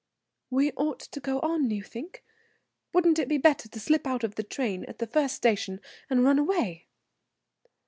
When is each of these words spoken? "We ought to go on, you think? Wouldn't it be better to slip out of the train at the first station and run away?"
"We 0.49 0.71
ought 0.71 1.01
to 1.01 1.19
go 1.19 1.39
on, 1.41 1.69
you 1.69 1.83
think? 1.83 2.23
Wouldn't 2.91 3.19
it 3.19 3.27
be 3.27 3.37
better 3.37 3.69
to 3.69 3.79
slip 3.79 4.07
out 4.07 4.23
of 4.23 4.33
the 4.33 4.41
train 4.41 4.83
at 4.85 4.97
the 4.97 5.05
first 5.05 5.35
station 5.35 5.79
and 6.09 6.23
run 6.23 6.39
away?" 6.39 6.87